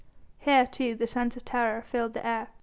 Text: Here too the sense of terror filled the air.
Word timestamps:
Here 0.39 0.65
too 0.65 0.95
the 0.95 1.05
sense 1.05 1.37
of 1.37 1.45
terror 1.45 1.83
filled 1.83 2.13
the 2.13 2.25
air. 2.25 2.47